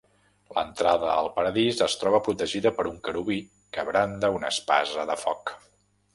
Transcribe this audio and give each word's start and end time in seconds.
L'entrada 0.53 1.11
al 1.15 1.29
Paradís 1.35 1.81
es 1.87 1.97
troba 2.05 2.21
protegida 2.29 2.73
per 2.79 2.87
un 2.93 2.99
querubí 3.09 3.39
que 3.77 3.87
branda 3.93 4.35
una 4.39 4.53
espasa 4.57 5.07
de 5.13 5.21
foc. 5.27 5.55